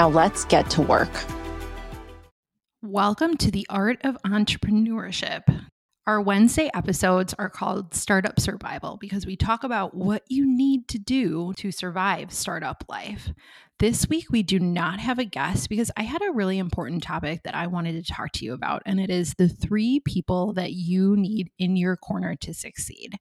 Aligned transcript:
Now 0.00 0.08
let's 0.08 0.46
get 0.46 0.70
to 0.70 0.80
work. 0.80 1.10
Welcome 2.80 3.36
to 3.36 3.50
the 3.50 3.66
Art 3.68 3.98
of 4.02 4.16
Entrepreneurship. 4.24 5.42
Our 6.06 6.22
Wednesday 6.22 6.70
episodes 6.72 7.34
are 7.38 7.50
called 7.50 7.92
Startup 7.92 8.40
Survival 8.40 8.96
because 8.98 9.26
we 9.26 9.36
talk 9.36 9.62
about 9.62 9.94
what 9.94 10.22
you 10.26 10.46
need 10.46 10.88
to 10.88 10.98
do 10.98 11.52
to 11.58 11.70
survive 11.70 12.32
startup 12.32 12.82
life. 12.88 13.28
This 13.80 14.10
week, 14.10 14.26
we 14.30 14.42
do 14.42 14.60
not 14.60 15.00
have 15.00 15.18
a 15.18 15.24
guest 15.24 15.70
because 15.70 15.90
I 15.96 16.02
had 16.02 16.20
a 16.20 16.32
really 16.32 16.58
important 16.58 17.02
topic 17.02 17.44
that 17.44 17.54
I 17.54 17.66
wanted 17.66 17.92
to 17.94 18.12
talk 18.12 18.30
to 18.32 18.44
you 18.44 18.52
about, 18.52 18.82
and 18.84 19.00
it 19.00 19.08
is 19.08 19.32
the 19.32 19.48
three 19.48 20.00
people 20.00 20.52
that 20.52 20.72
you 20.72 21.16
need 21.16 21.48
in 21.58 21.76
your 21.76 21.96
corner 21.96 22.36
to 22.42 22.52
succeed. 22.52 23.14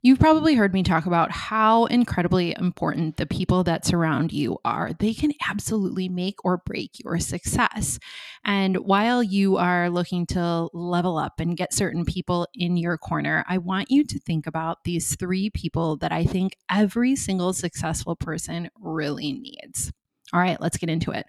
You've 0.00 0.18
probably 0.18 0.54
heard 0.54 0.72
me 0.72 0.82
talk 0.82 1.04
about 1.04 1.30
how 1.30 1.84
incredibly 1.86 2.54
important 2.58 3.18
the 3.18 3.26
people 3.26 3.64
that 3.64 3.84
surround 3.84 4.32
you 4.32 4.56
are. 4.64 4.92
They 4.98 5.12
can 5.12 5.32
absolutely 5.46 6.08
make 6.08 6.42
or 6.42 6.62
break 6.64 6.92
your 7.04 7.18
success. 7.18 7.98
And 8.46 8.78
while 8.78 9.22
you 9.22 9.58
are 9.58 9.90
looking 9.90 10.24
to 10.28 10.70
level 10.72 11.18
up 11.18 11.38
and 11.38 11.54
get 11.54 11.74
certain 11.74 12.06
people 12.06 12.48
in 12.54 12.78
your 12.78 12.96
corner, 12.96 13.44
I 13.46 13.58
want 13.58 13.90
you 13.90 14.04
to 14.04 14.18
think 14.20 14.46
about 14.46 14.84
these 14.84 15.16
three 15.16 15.50
people 15.50 15.98
that 15.98 16.12
I 16.12 16.24
think 16.24 16.56
every 16.70 17.14
single 17.14 17.52
successful 17.52 18.16
person 18.16 18.70
really 18.80 19.34
needs. 19.34 19.92
All 20.32 20.40
right, 20.40 20.60
let's 20.60 20.76
get 20.76 20.90
into 20.90 21.10
it. 21.10 21.26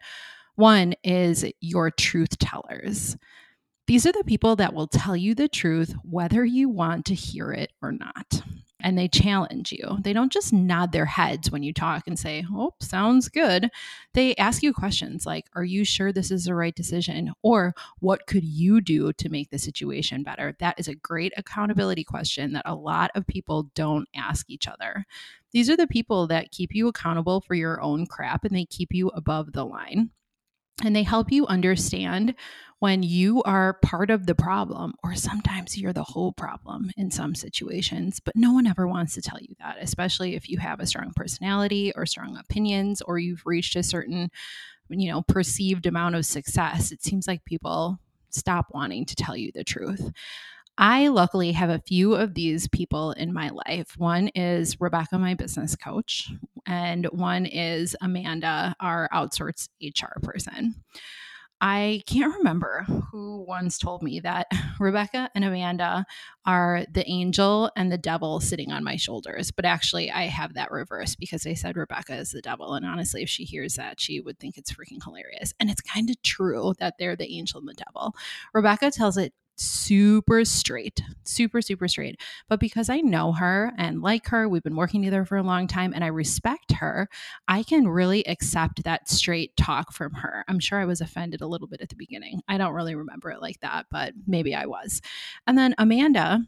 One 0.55 0.93
is 1.03 1.45
your 1.61 1.89
truth 1.89 2.37
tellers. 2.37 3.17
These 3.87 4.05
are 4.05 4.11
the 4.11 4.23
people 4.23 4.55
that 4.57 4.73
will 4.73 4.87
tell 4.87 5.15
you 5.15 5.33
the 5.33 5.47
truth 5.47 5.95
whether 6.03 6.45
you 6.45 6.69
want 6.69 7.05
to 7.05 7.15
hear 7.15 7.51
it 7.51 7.71
or 7.81 7.91
not. 7.91 8.43
And 8.81 8.97
they 8.97 9.07
challenge 9.07 9.71
you. 9.73 9.97
They 10.01 10.13
don't 10.13 10.31
just 10.31 10.53
nod 10.53 10.91
their 10.91 11.05
heads 11.05 11.51
when 11.51 11.63
you 11.63 11.73
talk 11.73 12.07
and 12.07 12.17
say, 12.17 12.45
Oh, 12.53 12.75
sounds 12.79 13.27
good. 13.27 13.69
They 14.13 14.35
ask 14.35 14.61
you 14.63 14.73
questions 14.73 15.25
like, 15.25 15.45
Are 15.55 15.65
you 15.65 15.83
sure 15.83 16.13
this 16.13 16.31
is 16.31 16.45
the 16.45 16.55
right 16.55 16.75
decision? 16.75 17.33
Or 17.41 17.73
what 17.99 18.27
could 18.27 18.43
you 18.43 18.79
do 18.79 19.11
to 19.13 19.29
make 19.29 19.49
the 19.49 19.57
situation 19.57 20.23
better? 20.23 20.55
That 20.59 20.79
is 20.79 20.87
a 20.87 20.95
great 20.95 21.33
accountability 21.35 22.03
question 22.03 22.53
that 22.53 22.63
a 22.65 22.75
lot 22.75 23.11
of 23.15 23.27
people 23.27 23.71
don't 23.75 24.07
ask 24.15 24.49
each 24.49 24.67
other. 24.67 25.05
These 25.51 25.69
are 25.69 25.77
the 25.77 25.87
people 25.87 26.27
that 26.27 26.51
keep 26.51 26.73
you 26.73 26.87
accountable 26.87 27.41
for 27.41 27.55
your 27.55 27.81
own 27.81 28.05
crap 28.05 28.45
and 28.45 28.55
they 28.55 28.65
keep 28.65 28.93
you 28.93 29.09
above 29.09 29.53
the 29.53 29.65
line 29.65 30.11
and 30.83 30.95
they 30.95 31.03
help 31.03 31.31
you 31.31 31.45
understand 31.47 32.35
when 32.79 33.03
you 33.03 33.43
are 33.43 33.73
part 33.81 34.09
of 34.09 34.25
the 34.25 34.35
problem, 34.35 34.93
or 35.03 35.13
sometimes 35.13 35.77
you're 35.77 35.91
the 35.91 36.03
whole 36.03 36.31
problem 36.31 36.91
in 36.95 37.11
some 37.11 37.35
situations, 37.35 38.21
but 38.23 38.35
no 38.37 38.53
one 38.53 38.65
ever 38.65 38.87
wants 38.87 39.13
to 39.15 39.21
tell 39.21 39.39
you 39.41 39.53
that, 39.59 39.75
especially 39.81 40.35
if 40.35 40.49
you 40.49 40.57
have 40.59 40.79
a 40.79 40.87
strong 40.87 41.11
personality 41.13 41.91
or 41.95 42.05
strong 42.05 42.37
opinions, 42.37 43.01
or 43.01 43.19
you've 43.19 43.45
reached 43.45 43.75
a 43.75 43.83
certain, 43.83 44.31
you 44.87 45.11
know, 45.11 45.21
perceived 45.23 45.85
amount 45.85 46.15
of 46.15 46.25
success. 46.25 46.93
It 46.93 47.03
seems 47.03 47.27
like 47.27 47.43
people 47.43 47.99
stop 48.29 48.67
wanting 48.73 49.05
to 49.05 49.15
tell 49.15 49.35
you 49.35 49.51
the 49.53 49.65
truth. 49.65 50.11
I 50.81 51.09
luckily 51.09 51.51
have 51.51 51.69
a 51.69 51.83
few 51.85 52.15
of 52.15 52.35
these 52.35 52.69
people 52.69 53.11
in 53.11 53.33
my 53.33 53.49
life. 53.49 53.97
One 53.97 54.29
is 54.29 54.79
Rebecca, 54.79 55.19
my 55.19 55.33
business 55.33 55.75
coach, 55.75 56.31
and 56.65 57.05
one 57.07 57.45
is 57.45 57.97
Amanda, 57.99 58.73
our 58.79 59.09
outsourced 59.13 59.67
HR 59.83 60.21
person. 60.23 60.75
I 61.59 62.01
can't 62.07 62.33
remember 62.33 62.85
who 63.11 63.43
once 63.45 63.77
told 63.77 64.01
me 64.01 64.21
that 64.21 64.47
Rebecca 64.79 65.29
and 65.35 65.43
Amanda 65.43 66.05
are 66.45 66.85
the 66.89 67.05
angel 67.09 67.69
and 67.75 67.91
the 67.91 67.97
devil 67.97 68.39
sitting 68.39 68.71
on 68.71 68.81
my 68.81 68.95
shoulders. 68.95 69.51
But 69.51 69.65
actually, 69.65 70.09
I 70.09 70.27
have 70.27 70.53
that 70.53 70.71
reverse 70.71 71.13
because 71.13 71.43
they 71.43 71.55
said 71.55 71.75
Rebecca 71.75 72.15
is 72.15 72.31
the 72.31 72.41
devil. 72.41 72.75
And 72.75 72.85
honestly, 72.85 73.21
if 73.21 73.27
she 73.27 73.43
hears 73.43 73.75
that, 73.75 73.99
she 73.99 74.21
would 74.21 74.39
think 74.39 74.57
it's 74.57 74.71
freaking 74.71 75.03
hilarious. 75.03 75.53
And 75.59 75.69
it's 75.69 75.81
kind 75.81 76.09
of 76.09 76.21
true 76.21 76.73
that 76.79 76.93
they're 76.97 77.17
the 77.17 77.37
angel 77.37 77.59
and 77.59 77.67
the 77.67 77.73
devil. 77.73 78.15
Rebecca 78.53 78.91
tells 78.91 79.17
it 79.17 79.33
super 79.59 80.45
straight, 80.45 81.01
super, 81.23 81.61
super 81.61 81.87
straight. 81.87 82.19
But 82.47 82.59
because 82.59 82.89
I 82.89 83.01
know 83.01 83.33
her 83.33 83.73
and 83.77 84.01
like 84.01 84.27
her, 84.27 84.47
we've 84.47 84.63
been 84.63 84.75
working 84.75 85.01
together 85.01 85.25
for 85.25 85.37
a 85.37 85.43
long 85.43 85.67
time 85.67 85.93
and 85.93 86.03
I 86.03 86.07
respect 86.07 86.71
her, 86.73 87.09
I 87.47 87.63
can 87.63 87.87
really 87.87 88.25
accept 88.27 88.83
that 88.83 89.09
straight 89.09 89.55
talk 89.57 89.93
from 89.93 90.13
her. 90.13 90.45
I'm 90.47 90.59
sure 90.59 90.79
I 90.79 90.85
was 90.85 91.01
offended 91.01 91.41
a 91.41 91.47
little 91.47 91.67
bit 91.67 91.81
at 91.81 91.89
the 91.89 91.95
beginning. 91.95 92.41
I 92.47 92.57
don't 92.57 92.73
really 92.73 92.95
remember 92.95 93.29
it 93.31 93.41
like 93.41 93.59
that, 93.61 93.87
but 93.91 94.13
maybe 94.27 94.55
I 94.55 94.65
was. 94.65 95.01
And 95.47 95.57
then 95.57 95.75
Amanda, 95.77 96.41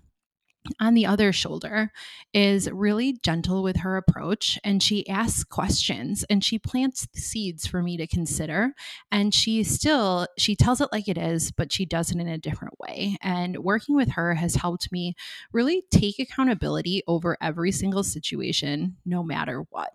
on 0.80 0.94
the 0.94 1.06
other 1.06 1.34
shoulder 1.34 1.92
is 2.34 2.70
really 2.72 3.18
gentle 3.24 3.64
with 3.64 3.78
her 3.78 3.98
approach 3.98 4.60
and 4.64 4.82
she 4.82 5.08
asks 5.08 5.44
questions 5.44 6.24
and 6.30 6.44
she 6.44 6.60
plants 6.60 7.08
seeds 7.16 7.66
for 7.66 7.82
me 7.82 7.98
to 7.98 8.08
consider 8.08 8.74
and 9.12 9.34
she 9.34 9.64
still 9.64 10.28
she 10.38 10.56
tells 10.56 10.80
it 10.80 10.90
like 10.92 11.08
it 11.08 11.18
is 11.18 11.52
but 11.52 11.72
she 11.72 11.86
does 11.86 12.12
it 12.12 12.20
in 12.20 12.28
a 12.28 12.38
different 12.38 12.80
way 12.80 13.18
and 13.22 13.58
working 13.58 13.96
with 13.96 14.10
her 14.12 14.36
has 14.36 14.56
helped 14.56 14.92
me 14.92 15.16
really 15.52 15.84
take 15.92 16.20
accountability 16.20 17.02
over 17.08 17.38
every 17.42 17.72
single 17.72 18.04
situation 18.04 18.96
no 19.06 19.24
matter 19.24 19.66
what 19.72 19.92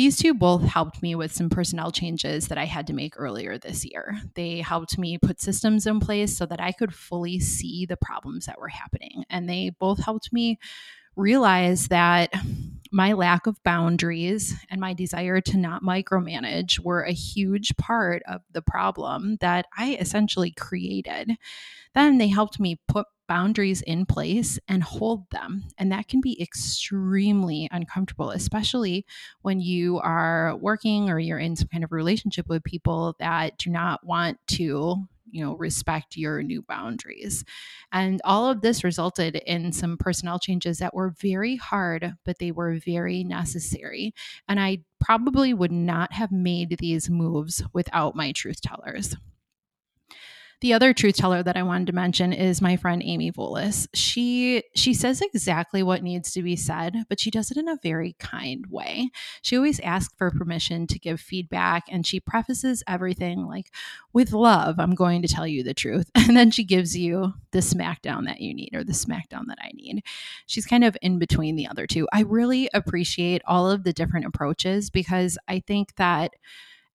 these 0.00 0.16
two 0.16 0.32
both 0.32 0.62
helped 0.62 1.02
me 1.02 1.14
with 1.14 1.30
some 1.30 1.50
personnel 1.50 1.92
changes 1.92 2.48
that 2.48 2.56
I 2.56 2.64
had 2.64 2.86
to 2.86 2.94
make 2.94 3.20
earlier 3.20 3.58
this 3.58 3.84
year. 3.84 4.16
They 4.34 4.62
helped 4.62 4.96
me 4.96 5.18
put 5.18 5.42
systems 5.42 5.86
in 5.86 6.00
place 6.00 6.38
so 6.38 6.46
that 6.46 6.58
I 6.58 6.72
could 6.72 6.94
fully 6.94 7.38
see 7.38 7.84
the 7.84 7.98
problems 7.98 8.46
that 8.46 8.58
were 8.58 8.68
happening. 8.68 9.26
And 9.28 9.46
they 9.46 9.72
both 9.78 10.02
helped 10.02 10.32
me 10.32 10.58
realize 11.20 11.88
that 11.88 12.32
my 12.92 13.12
lack 13.12 13.46
of 13.46 13.62
boundaries 13.62 14.54
and 14.68 14.80
my 14.80 14.94
desire 14.94 15.40
to 15.40 15.56
not 15.56 15.82
micromanage 15.82 16.80
were 16.80 17.02
a 17.02 17.12
huge 17.12 17.76
part 17.76 18.22
of 18.26 18.40
the 18.50 18.62
problem 18.62 19.36
that 19.40 19.66
I 19.76 19.96
essentially 20.00 20.50
created. 20.50 21.36
Then 21.94 22.18
they 22.18 22.28
helped 22.28 22.58
me 22.58 22.80
put 22.88 23.06
boundaries 23.28 23.80
in 23.82 24.06
place 24.06 24.58
and 24.66 24.82
hold 24.82 25.30
them. 25.30 25.62
And 25.78 25.92
that 25.92 26.08
can 26.08 26.20
be 26.20 26.40
extremely 26.42 27.68
uncomfortable, 27.70 28.30
especially 28.30 29.06
when 29.42 29.60
you 29.60 30.00
are 30.00 30.56
working 30.56 31.08
or 31.10 31.20
you're 31.20 31.38
in 31.38 31.54
some 31.54 31.68
kind 31.68 31.84
of 31.84 31.92
relationship 31.92 32.48
with 32.48 32.64
people 32.64 33.14
that 33.20 33.56
do 33.56 33.70
not 33.70 34.04
want 34.04 34.38
to 34.48 35.06
you 35.30 35.44
know 35.44 35.56
respect 35.56 36.16
your 36.16 36.42
new 36.42 36.62
boundaries. 36.62 37.44
And 37.92 38.20
all 38.24 38.48
of 38.50 38.60
this 38.60 38.84
resulted 38.84 39.36
in 39.46 39.72
some 39.72 39.96
personnel 39.96 40.38
changes 40.38 40.78
that 40.78 40.94
were 40.94 41.14
very 41.20 41.56
hard 41.56 42.14
but 42.24 42.38
they 42.38 42.52
were 42.52 42.78
very 42.84 43.24
necessary. 43.24 44.14
And 44.48 44.60
i 44.60 44.78
probably 45.00 45.54
would 45.54 45.72
not 45.72 46.12
have 46.12 46.30
made 46.30 46.76
these 46.78 47.08
moves 47.08 47.62
without 47.72 48.14
my 48.14 48.32
truth 48.32 48.60
tellers 48.60 49.16
the 50.60 50.74
other 50.74 50.92
truth 50.92 51.16
teller 51.16 51.42
that 51.42 51.56
I 51.56 51.62
wanted 51.62 51.86
to 51.86 51.94
mention 51.94 52.32
is 52.32 52.60
my 52.60 52.76
friend 52.76 53.02
Amy 53.04 53.32
Volas. 53.32 53.88
She 53.94 54.62
she 54.74 54.92
says 54.92 55.20
exactly 55.22 55.82
what 55.82 56.02
needs 56.02 56.32
to 56.32 56.42
be 56.42 56.56
said, 56.56 56.94
but 57.08 57.18
she 57.18 57.30
does 57.30 57.50
it 57.50 57.56
in 57.56 57.68
a 57.68 57.78
very 57.82 58.14
kind 58.18 58.66
way. 58.68 59.10
She 59.42 59.56
always 59.56 59.80
asks 59.80 60.14
for 60.18 60.30
permission 60.30 60.86
to 60.88 60.98
give 60.98 61.20
feedback 61.20 61.84
and 61.90 62.06
she 62.06 62.20
prefaces 62.20 62.82
everything 62.86 63.46
like 63.46 63.70
with 64.12 64.32
love, 64.32 64.78
I'm 64.78 64.94
going 64.94 65.22
to 65.22 65.28
tell 65.28 65.46
you 65.46 65.62
the 65.62 65.74
truth. 65.74 66.10
And 66.30 66.36
then 66.36 66.52
she 66.52 66.62
gives 66.62 66.96
you 66.96 67.32
the 67.50 67.58
smackdown 67.58 68.26
that 68.26 68.40
you 68.40 68.54
need 68.54 68.70
or 68.72 68.84
the 68.84 68.92
smackdown 68.92 69.46
that 69.48 69.58
I 69.60 69.72
need. 69.74 70.04
She's 70.46 70.64
kind 70.64 70.84
of 70.84 70.96
in 71.02 71.18
between 71.18 71.56
the 71.56 71.66
other 71.66 71.88
two. 71.88 72.06
I 72.12 72.22
really 72.22 72.70
appreciate 72.72 73.42
all 73.48 73.68
of 73.68 73.82
the 73.82 73.92
different 73.92 74.26
approaches 74.26 74.90
because 74.90 75.38
I 75.48 75.58
think 75.58 75.96
that 75.96 76.34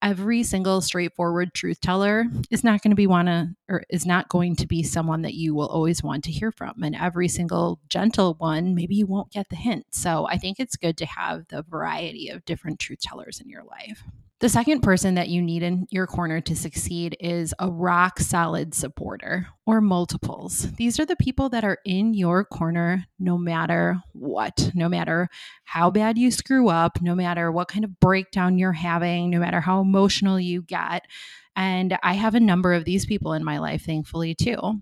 every 0.01 0.43
single 0.43 0.81
straightforward 0.81 1.53
truth 1.53 1.79
teller 1.81 2.25
is 2.51 2.63
not 2.63 2.81
going 2.81 2.91
to 2.91 2.95
be 2.95 3.07
want 3.07 3.27
to 3.27 3.47
or 3.69 3.83
is 3.89 4.05
not 4.05 4.29
going 4.29 4.55
to 4.55 4.67
be 4.67 4.83
someone 4.83 5.21
that 5.23 5.33
you 5.33 5.55
will 5.55 5.67
always 5.67 6.03
want 6.03 6.23
to 6.23 6.31
hear 6.31 6.51
from 6.51 6.83
and 6.83 6.95
every 6.95 7.27
single 7.27 7.79
gentle 7.89 8.35
one 8.37 8.75
maybe 8.75 8.95
you 8.95 9.05
won't 9.05 9.31
get 9.31 9.47
the 9.49 9.55
hint. 9.55 9.85
So 9.91 10.27
i 10.27 10.37
think 10.37 10.59
it's 10.59 10.75
good 10.75 10.97
to 10.97 11.05
have 11.05 11.47
the 11.49 11.63
variety 11.63 12.29
of 12.29 12.45
different 12.45 12.79
truth 12.79 12.99
tellers 13.01 13.39
in 13.39 13.49
your 13.49 13.63
life 13.63 14.03
The 14.45 14.49
second 14.49 14.81
person 14.81 15.15
that 15.15 15.29
you 15.29 15.41
need 15.41 15.63
in 15.63 15.87
your 15.89 16.05
corner 16.05 16.39
to 16.39 16.55
succeed 16.55 17.17
is 17.19 17.51
a 17.57 17.67
rock 17.67 18.19
solid 18.19 18.75
supporter 18.75 19.47
or 19.65 19.81
multiples. 19.81 20.71
These 20.73 20.99
are 20.99 21.05
the 21.07 21.15
people 21.15 21.49
that 21.49 21.63
are 21.63 21.79
in 21.83 22.13
your 22.13 22.45
corner 22.45 23.07
no 23.17 23.39
matter 23.39 24.03
what, 24.11 24.69
no 24.75 24.87
matter 24.87 25.29
how 25.63 25.89
bad 25.89 26.19
you 26.19 26.29
screw 26.29 26.69
up, 26.69 27.01
no 27.01 27.15
matter 27.15 27.51
what 27.51 27.69
kind 27.69 27.83
of 27.83 27.99
breakdown 27.99 28.59
you're 28.59 28.71
having, 28.71 29.31
no 29.31 29.39
matter 29.39 29.61
how 29.61 29.81
emotional 29.81 30.39
you 30.39 30.61
get. 30.61 31.07
And 31.55 31.97
I 32.03 32.13
have 32.13 32.35
a 32.35 32.39
number 32.39 32.71
of 32.73 32.85
these 32.85 33.07
people 33.07 33.33
in 33.33 33.43
my 33.43 33.57
life, 33.57 33.83
thankfully, 33.83 34.35
too. 34.35 34.79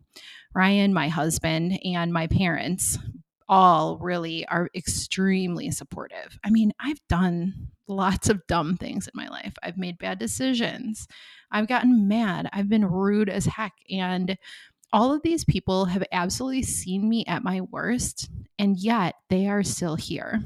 Ryan, 0.53 0.93
my 0.93 1.07
husband, 1.07 1.79
and 1.85 2.11
my 2.11 2.27
parents 2.27 2.99
all 3.53 3.99
really 3.99 4.47
are 4.47 4.67
extremely 4.73 5.69
supportive. 5.69 6.39
I 6.43 6.49
mean, 6.49 6.73
I've 6.79 6.99
done 7.07 7.53
lots 7.87 8.27
of 8.27 8.41
dumb 8.47 8.77
things 8.77 9.05
in 9.07 9.11
my 9.13 9.27
life. 9.27 9.53
I've 9.61 9.77
made 9.77 9.99
bad 9.99 10.17
decisions. 10.17 11.07
I've 11.51 11.67
gotten 11.67 12.07
mad. 12.07 12.49
I've 12.51 12.67
been 12.67 12.83
rude 12.83 13.29
as 13.29 13.45
heck. 13.45 13.73
And 13.91 14.39
all 14.91 15.13
of 15.13 15.21
these 15.21 15.45
people 15.45 15.85
have 15.85 16.03
absolutely 16.11 16.63
seen 16.63 17.07
me 17.07 17.25
at 17.27 17.43
my 17.43 17.61
worst, 17.61 18.27
and 18.57 18.75
yet 18.75 19.13
they 19.29 19.47
are 19.47 19.61
still 19.61 19.97
here. 19.97 20.41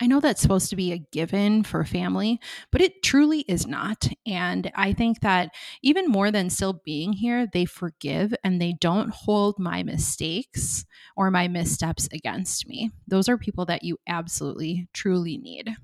I 0.00 0.06
know 0.06 0.20
that's 0.20 0.40
supposed 0.40 0.70
to 0.70 0.76
be 0.76 0.92
a 0.92 0.98
given 0.98 1.62
for 1.62 1.84
family, 1.84 2.40
but 2.70 2.80
it 2.80 3.02
truly 3.02 3.40
is 3.48 3.66
not. 3.66 4.08
And 4.26 4.70
I 4.74 4.92
think 4.92 5.20
that 5.20 5.54
even 5.82 6.08
more 6.08 6.30
than 6.30 6.50
still 6.50 6.80
being 6.84 7.12
here, 7.12 7.46
they 7.46 7.64
forgive 7.64 8.34
and 8.42 8.60
they 8.60 8.74
don't 8.80 9.10
hold 9.10 9.58
my 9.58 9.82
mistakes 9.82 10.84
or 11.16 11.30
my 11.30 11.48
missteps 11.48 12.08
against 12.12 12.68
me. 12.68 12.90
Those 13.06 13.28
are 13.28 13.38
people 13.38 13.64
that 13.66 13.84
you 13.84 13.98
absolutely, 14.06 14.88
truly 14.92 15.38
need. 15.38 15.76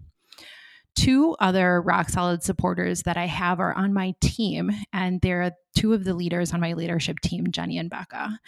Two 0.96 1.36
other 1.38 1.80
rock 1.80 2.08
solid 2.08 2.42
supporters 2.42 3.04
that 3.04 3.16
I 3.16 3.26
have 3.26 3.60
are 3.60 3.72
on 3.72 3.94
my 3.94 4.14
team, 4.20 4.70
and 4.92 5.20
they're 5.20 5.52
two 5.76 5.94
of 5.94 6.04
the 6.04 6.14
leaders 6.14 6.52
on 6.52 6.60
my 6.60 6.72
leadership 6.72 7.20
team, 7.20 7.52
Jenny 7.52 7.78
and 7.78 7.88
Becca. 7.88 8.38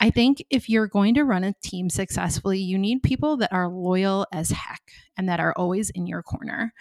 I 0.00 0.10
think 0.10 0.44
if 0.50 0.68
you're 0.68 0.86
going 0.86 1.14
to 1.14 1.24
run 1.24 1.44
a 1.44 1.54
team 1.62 1.90
successfully, 1.90 2.58
you 2.60 2.78
need 2.78 3.02
people 3.02 3.36
that 3.38 3.52
are 3.52 3.68
loyal 3.68 4.26
as 4.32 4.50
heck 4.50 4.92
and 5.16 5.28
that 5.28 5.40
are 5.40 5.54
always 5.56 5.90
in 5.90 6.06
your 6.06 6.22
corner. 6.22 6.72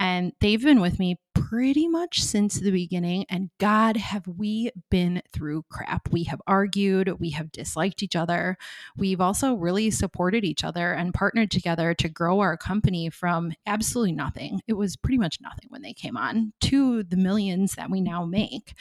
And 0.00 0.32
they've 0.40 0.62
been 0.62 0.80
with 0.80 0.98
me 1.00 1.16
pretty 1.34 1.88
much 1.88 2.22
since 2.22 2.60
the 2.60 2.70
beginning. 2.70 3.24
And 3.28 3.50
God, 3.58 3.96
have 3.96 4.26
we 4.28 4.70
been 4.90 5.22
through 5.32 5.64
crap. 5.70 6.08
We 6.12 6.24
have 6.24 6.40
argued, 6.46 7.18
we 7.18 7.30
have 7.30 7.50
disliked 7.50 8.02
each 8.02 8.14
other. 8.14 8.58
We've 8.96 9.20
also 9.20 9.54
really 9.54 9.90
supported 9.90 10.44
each 10.44 10.62
other 10.62 10.92
and 10.92 11.14
partnered 11.14 11.50
together 11.50 11.94
to 11.94 12.08
grow 12.08 12.40
our 12.40 12.56
company 12.56 13.10
from 13.10 13.52
absolutely 13.66 14.12
nothing. 14.12 14.60
It 14.68 14.74
was 14.74 14.96
pretty 14.96 15.18
much 15.18 15.38
nothing 15.40 15.66
when 15.68 15.82
they 15.82 15.94
came 15.94 16.16
on 16.16 16.52
to 16.62 17.02
the 17.02 17.16
millions 17.16 17.74
that 17.74 17.90
we 17.90 18.00
now 18.00 18.24
make 18.24 18.74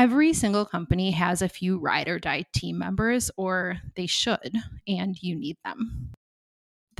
every 0.00 0.32
single 0.32 0.64
company 0.64 1.10
has 1.10 1.42
a 1.42 1.48
few 1.48 1.78
ride 1.78 2.08
or 2.08 2.18
die 2.18 2.46
team 2.54 2.78
members, 2.78 3.30
or 3.36 3.76
they 3.96 4.06
should, 4.06 4.56
and 4.88 5.22
you 5.22 5.36
need 5.36 5.58
them. 5.62 6.10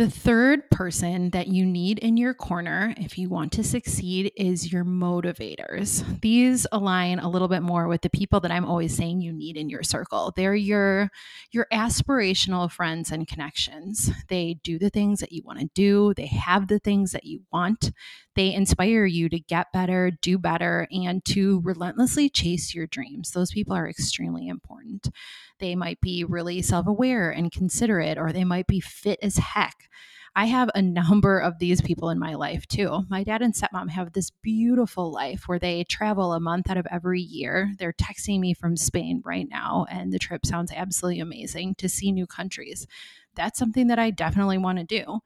The 0.00 0.08
third 0.08 0.70
person 0.70 1.28
that 1.32 1.48
you 1.48 1.66
need 1.66 1.98
in 1.98 2.16
your 2.16 2.32
corner 2.32 2.94
if 2.96 3.18
you 3.18 3.28
want 3.28 3.52
to 3.52 3.62
succeed 3.62 4.32
is 4.34 4.72
your 4.72 4.82
motivators. 4.82 6.22
These 6.22 6.66
align 6.72 7.18
a 7.18 7.28
little 7.28 7.48
bit 7.48 7.60
more 7.60 7.86
with 7.86 8.00
the 8.00 8.08
people 8.08 8.40
that 8.40 8.50
I'm 8.50 8.64
always 8.64 8.96
saying 8.96 9.20
you 9.20 9.30
need 9.30 9.58
in 9.58 9.68
your 9.68 9.82
circle. 9.82 10.32
They're 10.34 10.54
your 10.54 11.10
your 11.50 11.66
aspirational 11.70 12.70
friends 12.70 13.12
and 13.12 13.28
connections. 13.28 14.10
They 14.28 14.58
do 14.62 14.78
the 14.78 14.88
things 14.88 15.20
that 15.20 15.32
you 15.32 15.42
want 15.44 15.58
to 15.58 15.68
do, 15.74 16.14
they 16.14 16.28
have 16.28 16.68
the 16.68 16.78
things 16.78 17.12
that 17.12 17.24
you 17.24 17.42
want. 17.52 17.92
They 18.36 18.54
inspire 18.54 19.04
you 19.04 19.28
to 19.28 19.38
get 19.38 19.70
better, 19.70 20.10
do 20.10 20.38
better, 20.38 20.88
and 20.90 21.22
to 21.26 21.60
relentlessly 21.62 22.30
chase 22.30 22.74
your 22.74 22.86
dreams. 22.86 23.32
Those 23.32 23.50
people 23.50 23.74
are 23.74 23.86
extremely 23.86 24.48
important. 24.48 25.10
They 25.58 25.76
might 25.76 26.00
be 26.00 26.24
really 26.24 26.62
self 26.62 26.86
aware 26.86 27.30
and 27.30 27.52
considerate, 27.52 28.16
or 28.16 28.32
they 28.32 28.44
might 28.44 28.66
be 28.66 28.80
fit 28.80 29.18
as 29.20 29.36
heck. 29.36 29.89
I 30.36 30.46
have 30.46 30.70
a 30.74 30.82
number 30.82 31.38
of 31.38 31.58
these 31.58 31.80
people 31.80 32.10
in 32.10 32.18
my 32.18 32.34
life 32.34 32.66
too. 32.66 33.04
My 33.08 33.24
dad 33.24 33.42
and 33.42 33.52
stepmom 33.52 33.90
have 33.90 34.12
this 34.12 34.30
beautiful 34.30 35.10
life 35.10 35.44
where 35.46 35.58
they 35.58 35.84
travel 35.84 36.32
a 36.32 36.40
month 36.40 36.70
out 36.70 36.76
of 36.76 36.86
every 36.90 37.20
year. 37.20 37.72
They're 37.78 37.92
texting 37.92 38.38
me 38.38 38.54
from 38.54 38.76
Spain 38.76 39.22
right 39.24 39.48
now, 39.48 39.86
and 39.90 40.12
the 40.12 40.20
trip 40.20 40.46
sounds 40.46 40.72
absolutely 40.72 41.20
amazing 41.20 41.74
to 41.76 41.88
see 41.88 42.12
new 42.12 42.26
countries. 42.26 42.86
That's 43.34 43.58
something 43.58 43.88
that 43.88 43.98
I 43.98 44.10
definitely 44.10 44.58
want 44.58 44.78
to 44.78 44.84
do. 44.84 45.20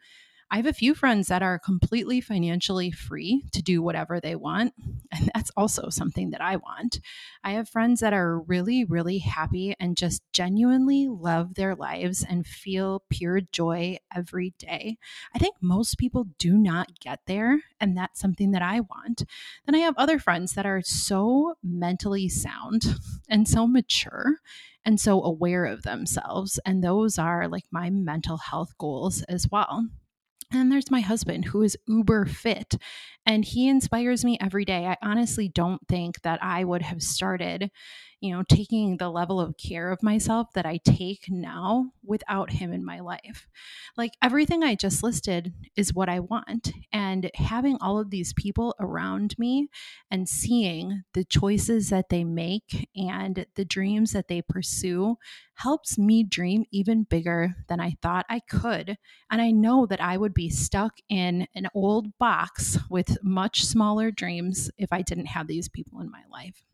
I 0.54 0.58
have 0.58 0.66
a 0.66 0.72
few 0.72 0.94
friends 0.94 1.26
that 1.26 1.42
are 1.42 1.58
completely 1.58 2.20
financially 2.20 2.92
free 2.92 3.42
to 3.50 3.60
do 3.60 3.82
whatever 3.82 4.20
they 4.20 4.36
want. 4.36 4.72
And 5.10 5.30
that's 5.34 5.50
also 5.56 5.90
something 5.90 6.30
that 6.30 6.40
I 6.40 6.56
want. 6.56 7.00
I 7.42 7.52
have 7.52 7.68
friends 7.68 7.98
that 8.00 8.12
are 8.12 8.38
really, 8.40 8.84
really 8.84 9.18
happy 9.18 9.74
and 9.80 9.96
just 9.96 10.22
genuinely 10.32 11.08
love 11.08 11.54
their 11.54 11.74
lives 11.74 12.24
and 12.28 12.46
feel 12.46 13.02
pure 13.10 13.40
joy 13.40 13.98
every 14.14 14.54
day. 14.58 14.98
I 15.34 15.38
think 15.38 15.56
most 15.60 15.98
people 15.98 16.26
do 16.38 16.56
not 16.56 17.00
get 17.00 17.20
there. 17.26 17.60
And 17.80 17.96
that's 17.96 18.20
something 18.20 18.52
that 18.52 18.62
I 18.62 18.80
want. 18.80 19.24
Then 19.66 19.74
I 19.74 19.78
have 19.78 19.94
other 19.96 20.20
friends 20.20 20.52
that 20.54 20.66
are 20.66 20.82
so 20.82 21.54
mentally 21.64 22.28
sound 22.28 22.82
and 23.28 23.48
so 23.48 23.66
mature 23.66 24.36
and 24.84 25.00
so 25.00 25.22
aware 25.22 25.64
of 25.64 25.82
themselves. 25.82 26.60
And 26.64 26.82
those 26.82 27.18
are 27.18 27.48
like 27.48 27.64
my 27.72 27.90
mental 27.90 28.36
health 28.36 28.74
goals 28.78 29.22
as 29.24 29.48
well. 29.50 29.88
And 30.54 30.70
there's 30.70 30.90
my 30.90 31.00
husband 31.00 31.46
who 31.46 31.62
is 31.62 31.76
uber 31.88 32.26
fit 32.26 32.76
and 33.26 33.44
he 33.44 33.68
inspires 33.68 34.24
me 34.24 34.38
every 34.40 34.64
day. 34.64 34.86
I 34.86 34.96
honestly 35.02 35.48
don't 35.48 35.86
think 35.88 36.22
that 36.22 36.42
I 36.42 36.62
would 36.62 36.82
have 36.82 37.02
started 37.02 37.70
you 38.25 38.32
know, 38.32 38.43
taking 38.49 38.97
the 38.97 39.11
level 39.11 39.38
of 39.38 39.59
care 39.59 39.93
of 39.93 40.03
myself 40.03 40.50
that 40.55 40.65
I 40.65 40.79
take 40.79 41.26
now 41.29 41.93
without 42.03 42.53
him 42.53 42.73
in 42.73 42.82
my 42.82 43.00
life. 43.00 43.47
Like 43.99 44.12
everything 44.23 44.62
I 44.62 44.76
just 44.76 45.03
listed 45.03 45.53
is 45.76 45.93
what 45.93 46.09
I 46.09 46.21
want. 46.21 46.73
And 46.91 47.31
having 47.35 47.76
all 47.82 47.99
of 47.99 48.09
these 48.09 48.32
people 48.32 48.75
around 48.81 49.38
me 49.38 49.69
and 50.11 50.26
seeing 50.26 51.03
the 51.12 51.25
choices 51.25 51.91
that 51.91 52.09
they 52.09 52.25
make 52.25 52.88
and 52.97 53.44
the 53.56 53.65
dreams 53.67 54.12
that 54.12 54.29
they 54.29 54.41
pursue 54.41 55.17
helps 55.56 55.99
me 55.99 56.25
dream 56.25 56.65
even 56.71 57.03
bigger 57.03 57.55
than 57.69 57.79
I 57.79 57.99
thought 58.00 58.25
I 58.31 58.41
could. 58.41 58.97
And 59.31 59.43
I 59.43 59.50
know 59.50 59.85
that 59.85 60.00
I 60.00 60.17
would 60.17 60.32
be 60.32 60.49
stuck 60.49 60.94
in 61.11 61.47
an 61.55 61.69
old 61.75 62.17
box 62.17 62.79
with 62.88 63.23
much 63.23 63.67
smaller 63.67 64.11
dreams 64.11 64.71
if 64.79 64.94
I 64.94 65.03
didn't 65.03 65.26
have 65.26 65.47
these 65.47 65.69
people 65.69 66.00
in 66.00 66.11
my 66.11 66.23
life. 66.32 66.65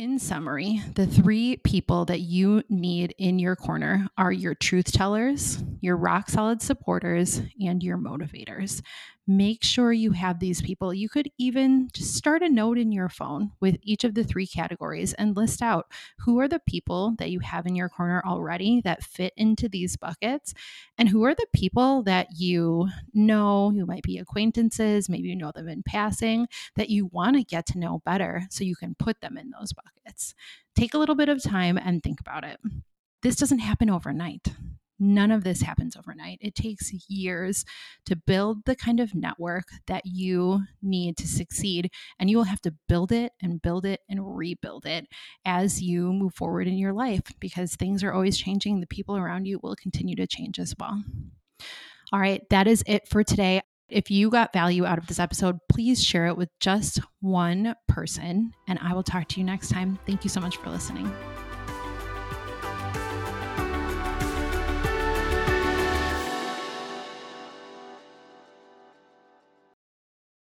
In 0.00 0.18
summary, 0.18 0.80
the 0.94 1.06
three 1.06 1.58
people 1.58 2.06
that 2.06 2.20
you 2.20 2.62
need 2.70 3.14
in 3.18 3.38
your 3.38 3.54
corner 3.54 4.08
are 4.16 4.32
your 4.32 4.54
truth 4.54 4.90
tellers, 4.90 5.62
your 5.82 5.98
rock 5.98 6.30
solid 6.30 6.62
supporters, 6.62 7.42
and 7.60 7.82
your 7.82 7.98
motivators. 7.98 8.80
Make 9.26 9.62
sure 9.62 9.92
you 9.92 10.12
have 10.12 10.40
these 10.40 10.62
people. 10.62 10.94
You 10.94 11.10
could 11.10 11.30
even 11.36 11.90
just 11.92 12.14
start 12.14 12.42
a 12.42 12.48
note 12.48 12.78
in 12.78 12.92
your 12.92 13.10
phone 13.10 13.52
with 13.60 13.76
each 13.82 14.02
of 14.02 14.14
the 14.14 14.24
three 14.24 14.46
categories 14.46 15.12
and 15.12 15.36
list 15.36 15.60
out 15.60 15.92
who 16.20 16.40
are 16.40 16.48
the 16.48 16.62
people 16.66 17.14
that 17.18 17.30
you 17.30 17.40
have 17.40 17.66
in 17.66 17.76
your 17.76 17.90
corner 17.90 18.22
already 18.24 18.80
that 18.80 19.04
fit 19.04 19.34
into 19.36 19.68
these 19.68 19.98
buckets, 19.98 20.54
and 20.96 21.10
who 21.10 21.24
are 21.24 21.34
the 21.34 21.46
people 21.54 22.02
that 22.04 22.28
you 22.38 22.88
know, 23.12 23.70
who 23.70 23.84
might 23.84 24.02
be 24.02 24.16
acquaintances, 24.16 25.10
maybe 25.10 25.28
you 25.28 25.36
know 25.36 25.52
them 25.54 25.68
in 25.68 25.82
passing, 25.82 26.48
that 26.74 26.88
you 26.88 27.04
want 27.12 27.36
to 27.36 27.44
get 27.44 27.66
to 27.66 27.78
know 27.78 28.00
better 28.06 28.44
so 28.48 28.64
you 28.64 28.74
can 28.74 28.96
put 28.98 29.20
them 29.20 29.36
in 29.36 29.50
those 29.50 29.74
buckets. 29.74 29.89
Take 30.74 30.94
a 30.94 30.98
little 30.98 31.14
bit 31.14 31.28
of 31.28 31.42
time 31.42 31.78
and 31.78 32.02
think 32.02 32.20
about 32.20 32.44
it. 32.44 32.58
This 33.22 33.36
doesn't 33.36 33.58
happen 33.58 33.90
overnight. 33.90 34.48
None 35.02 35.30
of 35.30 35.44
this 35.44 35.62
happens 35.62 35.96
overnight. 35.96 36.38
It 36.42 36.54
takes 36.54 36.92
years 37.08 37.64
to 38.04 38.16
build 38.16 38.64
the 38.66 38.76
kind 38.76 39.00
of 39.00 39.14
network 39.14 39.64
that 39.86 40.02
you 40.04 40.60
need 40.82 41.16
to 41.16 41.26
succeed. 41.26 41.90
And 42.18 42.28
you 42.28 42.36
will 42.36 42.44
have 42.44 42.60
to 42.62 42.74
build 42.86 43.10
it 43.10 43.32
and 43.42 43.62
build 43.62 43.86
it 43.86 44.00
and 44.10 44.36
rebuild 44.36 44.84
it 44.84 45.06
as 45.46 45.80
you 45.80 46.12
move 46.12 46.34
forward 46.34 46.68
in 46.68 46.76
your 46.76 46.92
life 46.92 47.22
because 47.40 47.76
things 47.76 48.04
are 48.04 48.12
always 48.12 48.36
changing. 48.36 48.80
The 48.80 48.86
people 48.86 49.16
around 49.16 49.46
you 49.46 49.58
will 49.62 49.74
continue 49.74 50.16
to 50.16 50.26
change 50.26 50.58
as 50.58 50.74
well. 50.78 51.02
All 52.12 52.20
right, 52.20 52.42
that 52.50 52.66
is 52.66 52.82
it 52.86 53.08
for 53.08 53.24
today. 53.24 53.62
If 53.90 54.08
you 54.08 54.30
got 54.30 54.52
value 54.52 54.86
out 54.86 54.98
of 54.98 55.08
this 55.08 55.18
episode, 55.18 55.58
please 55.68 56.02
share 56.02 56.28
it 56.28 56.36
with 56.36 56.48
just 56.60 57.00
one 57.20 57.74
person, 57.88 58.52
and 58.68 58.78
I 58.80 58.94
will 58.94 59.02
talk 59.02 59.26
to 59.28 59.40
you 59.40 59.44
next 59.44 59.70
time. 59.70 59.98
Thank 60.06 60.22
you 60.22 60.30
so 60.30 60.40
much 60.40 60.56
for 60.58 60.70
listening. 60.70 61.12